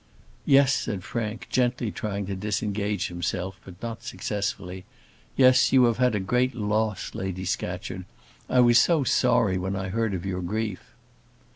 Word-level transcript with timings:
"Yes," 0.47 0.73
said 0.73 1.03
Frank, 1.03 1.45
gently 1.51 1.91
trying 1.91 2.25
to 2.25 2.35
disengage 2.35 3.07
himself, 3.09 3.59
but 3.63 3.79
not 3.83 4.01
successfully; 4.01 4.83
"yes, 5.35 5.71
you 5.71 5.83
have 5.83 5.97
had 5.97 6.15
a 6.15 6.19
great 6.19 6.55
loss, 6.55 7.13
Lady 7.13 7.45
Scatcherd. 7.45 8.05
I 8.49 8.61
was 8.61 8.79
so 8.79 9.03
sorry 9.03 9.59
when 9.59 9.75
I 9.75 9.89
heard 9.89 10.15
of 10.15 10.25
your 10.25 10.41
grief." 10.41 10.81